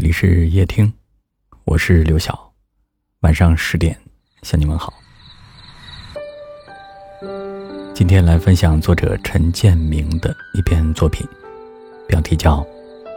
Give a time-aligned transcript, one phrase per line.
[0.00, 0.90] 这里是夜听，
[1.66, 2.54] 我是刘晓。
[3.20, 3.94] 晚上十点
[4.40, 4.94] 向你们好。
[7.92, 11.28] 今天来分享作者陈建明的一篇作品，
[12.08, 12.60] 标题叫《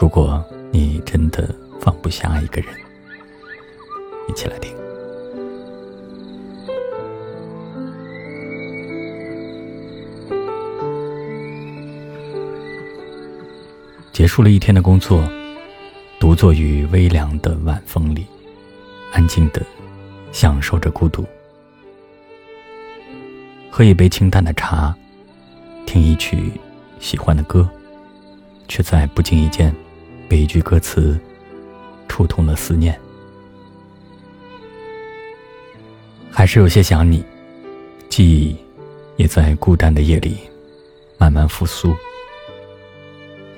[0.00, 2.74] 如果你真的放不下一个人》，
[4.26, 4.74] 一起来听。
[14.14, 15.22] 结束了一天的工作，
[16.20, 18.26] 独坐于微凉的晚风里，
[19.10, 19.62] 安静的
[20.32, 21.24] 享受着孤独。
[23.70, 24.94] 喝一杯清淡的茶，
[25.86, 26.52] 听一曲
[27.00, 27.66] 喜欢的歌，
[28.68, 29.74] 却在不经意间
[30.28, 31.18] 被一句歌词
[32.06, 33.00] 触痛了思念。
[36.30, 37.24] 还是有些想你，
[38.10, 38.54] 记忆
[39.16, 40.36] 也在孤单的夜里
[41.16, 41.96] 慢慢复苏。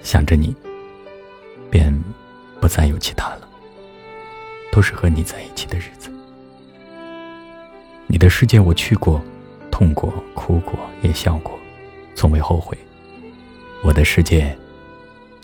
[0.01, 0.55] 想着你，
[1.69, 1.92] 便
[2.62, 3.48] 不再有其他了。
[4.70, 6.11] 都是和你在一起的日子。
[8.06, 9.20] 你的世界我去过，
[9.70, 11.59] 痛过，哭过，也笑过，
[12.14, 12.78] 从未后悔。
[13.83, 14.56] 我的世界，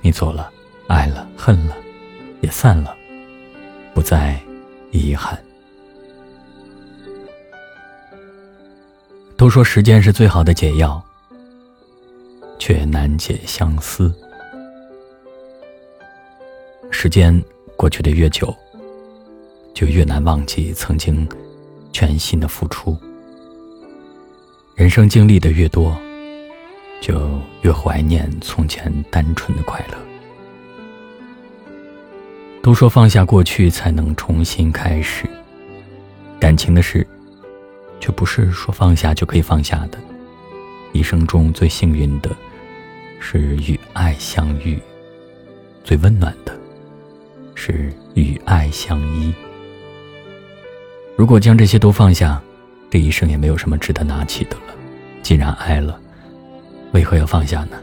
[0.00, 0.50] 你走了，
[0.86, 1.76] 爱了，恨了，
[2.40, 2.96] 也散了，
[3.92, 4.40] 不再
[4.92, 5.38] 遗憾。
[9.36, 11.02] 都说时间是最好的解药，
[12.58, 14.14] 却难解相思。
[17.00, 17.32] 时间
[17.76, 18.52] 过去的越久，
[19.72, 21.28] 就越难忘记曾经
[21.92, 22.98] 全心的付出。
[24.74, 25.96] 人生经历的越多，
[27.00, 29.96] 就越怀念从前单纯的快乐。
[32.64, 35.24] 都说放下过去才能重新开始，
[36.40, 37.06] 感情的事，
[38.00, 39.98] 却不是说放下就可以放下的。
[40.92, 42.28] 一生中最幸运的，
[43.20, 44.76] 是与爱相遇，
[45.84, 46.57] 最温暖的。
[47.68, 49.30] 是与爱相依。
[51.16, 52.40] 如果将这些都放下，
[52.88, 54.74] 这一生也没有什么值得拿起的了。
[55.22, 56.00] 既然爱了，
[56.92, 57.76] 为何要放下呢？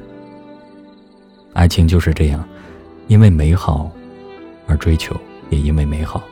[1.54, 2.44] 爱情就是这样，
[3.08, 3.92] 因为美好
[4.66, 5.16] 而追求，
[5.52, 6.24] 也因为美好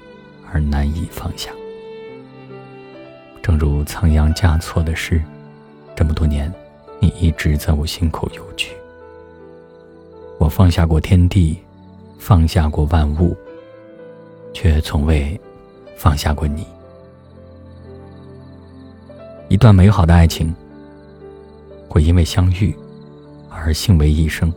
[0.51, 1.51] 而难以放下。
[3.43, 5.21] 正如仓央嘉措的诗
[5.95, 6.51] ：“这么多年，
[6.99, 8.71] 你一直在我心口游去。
[10.39, 11.55] 我放下过天地。”
[12.19, 13.35] 放下过万物，
[14.53, 15.39] 却从未
[15.97, 16.65] 放下过你。
[19.49, 20.53] 一段美好的爱情，
[21.89, 22.75] 会因为相遇
[23.49, 24.51] 而幸为一生，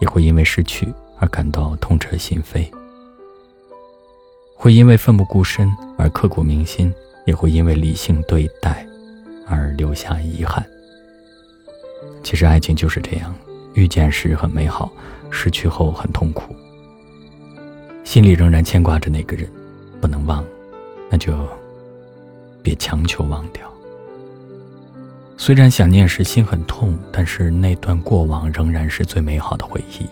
[0.00, 2.70] 也会因为失去而感到痛彻心扉；
[4.54, 6.92] 会因为奋不顾身而刻骨铭心，
[7.26, 8.86] 也会因为理性对待
[9.46, 10.64] 而留下遗憾。
[12.22, 13.34] 其实，爱情就是这样。
[13.74, 14.90] 遇见时很美好，
[15.30, 16.54] 失去后很痛苦。
[18.10, 19.48] 心里仍然牵挂着那个人，
[20.00, 20.44] 不能忘，
[21.08, 21.48] 那就
[22.60, 23.72] 别强求忘掉。
[25.36, 30.10] 虽然想念时心很痛，但是那段过往仍然是最美好的回忆。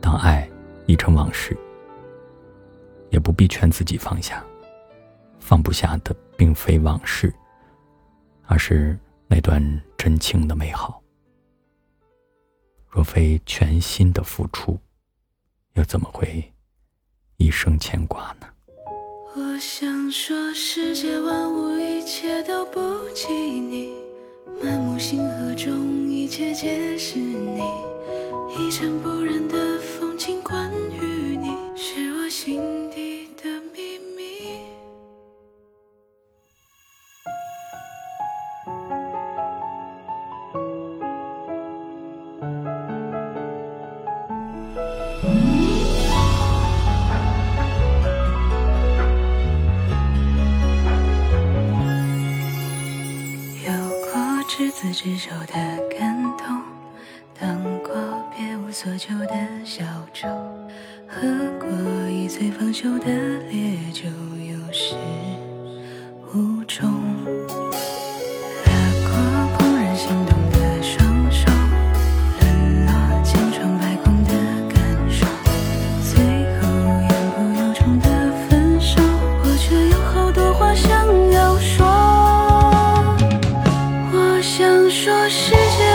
[0.00, 0.50] 当爱
[0.86, 1.56] 已成往事，
[3.10, 4.44] 也不必劝自己放下。
[5.38, 7.32] 放不下的并非往事，
[8.46, 9.62] 而是那段
[9.96, 11.00] 真情的美好。
[12.88, 14.76] 若非全心的付出，
[15.74, 16.49] 又怎么会
[17.40, 18.46] 一生牵挂呢？
[19.34, 22.78] 我想说，世界万物一切都不
[23.14, 23.94] 及你，
[24.62, 27.62] 满目星河中一切皆是你，
[28.58, 31.09] 一尘不染的风景，关于
[55.02, 55.54] 执手的
[55.98, 56.60] 感动，
[57.40, 57.90] 当过
[58.36, 59.34] 别无所求的
[59.64, 60.28] 小舟，
[61.08, 61.22] 喝
[61.58, 61.66] 过
[62.10, 63.06] 一醉方休的
[63.48, 64.04] 烈酒，
[64.46, 64.94] 有始
[66.34, 67.09] 无终。
[85.50, 85.89] 谢谢。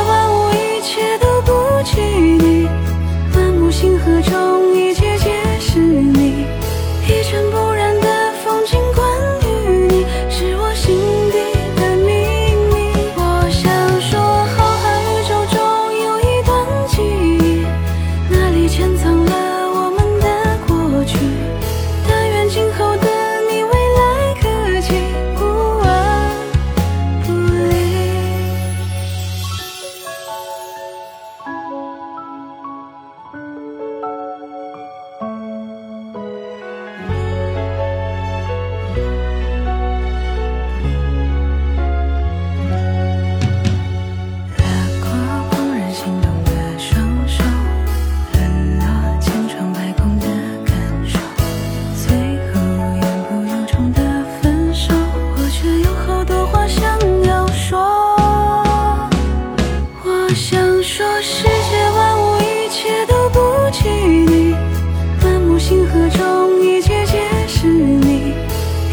[65.88, 68.34] 河中一切皆是你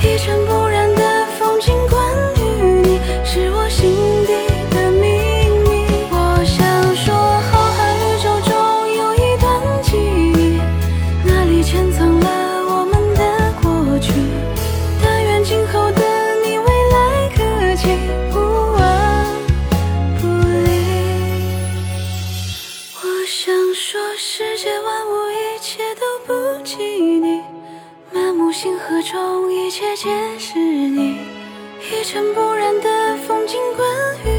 [0.03, 0.72] 一尘不染
[23.53, 27.43] 想说，世界万物一切都不及你，
[28.11, 30.09] 满目星河中一切皆
[30.39, 31.19] 是你，
[31.79, 33.87] 一尘不染的风景关
[34.25, 34.32] 于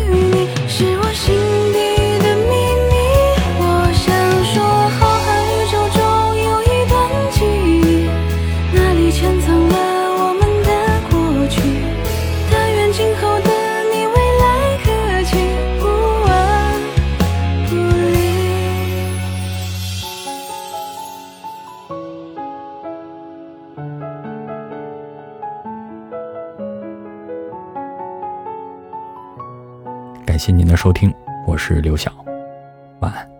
[30.25, 31.13] 感谢您的收听，
[31.45, 32.11] 我是刘晓，
[32.99, 33.32] 晚安。